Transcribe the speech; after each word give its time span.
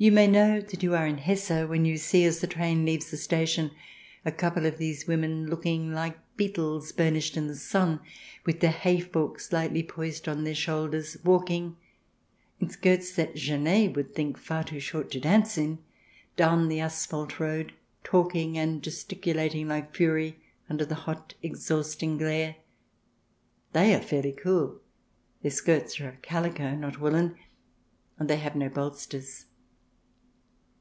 You 0.00 0.12
may 0.12 0.28
know 0.28 0.60
that 0.60 0.80
you 0.84 0.94
are 0.94 1.08
in 1.08 1.18
Hesse 1.18 1.66
when 1.66 1.84
you 1.84 1.96
see, 1.96 2.24
as 2.24 2.38
the 2.38 2.46
train 2.46 2.84
leaves 2.84 3.10
the 3.10 3.16
station, 3.16 3.72
a 4.24 4.30
couple 4.30 4.64
of 4.64 4.78
these 4.78 5.08
women 5.08 5.50
looking 5.50 5.92
like 5.92 6.16
beetles 6.36 6.92
burnished 6.92 7.36
in 7.36 7.48
the 7.48 7.56
sun, 7.56 7.98
with 8.46 8.60
their 8.60 8.70
hay 8.70 9.00
forks 9.00 9.50
lightly 9.52 9.82
poised 9.82 10.28
on 10.28 10.44
their 10.44 10.54
shoulders, 10.54 11.16
walking 11.24 11.78
in 12.60 12.70
skirts 12.70 13.10
that 13.16 13.34
Genee 13.34 13.88
would 13.88 14.14
think 14.14 14.38
far 14.38 14.62
too 14.62 14.78
short 14.78 15.10
to 15.10 15.18
dance 15.18 15.58
in, 15.58 15.80
down 16.36 16.68
the 16.68 16.78
asphalte 16.78 17.40
road, 17.40 17.72
talking 18.04 18.56
and 18.56 18.84
gesticulating 18.84 19.66
like 19.66 19.92
fury, 19.96 20.38
under 20.70 20.84
the 20.84 20.94
hot 20.94 21.34
exhausting 21.42 22.16
glare. 22.16 22.54
They 23.72 23.92
are 23.96 24.00
fairly 24.00 24.30
cool; 24.30 24.80
their 25.42 25.50
skirts 25.50 26.00
are 26.00 26.08
of 26.10 26.22
calico, 26.22 26.76
not 26.76 27.00
woollen, 27.00 27.34
and 28.16 28.30
they 28.30 28.36
have 28.36 28.54
no 28.54 28.68
bolsters. 28.68 29.46